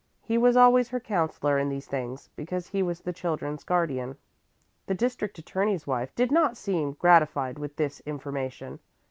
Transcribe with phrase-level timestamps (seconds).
[0.23, 4.17] He was always her counsellor in these things, because he was the children's guardian.
[4.87, 8.79] The district attorney's wife did not seem gratified with this information.